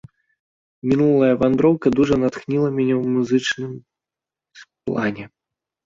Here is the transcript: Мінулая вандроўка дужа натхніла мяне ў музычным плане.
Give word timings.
Мінулая 0.93 1.29
вандроўка 1.43 1.87
дужа 2.01 2.15
натхніла 2.23 2.69
мяне 2.81 2.95
ў 3.01 3.03
музычным 3.21 3.71
плане. 4.85 5.25